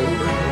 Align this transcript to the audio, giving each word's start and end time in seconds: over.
over. 0.00 0.49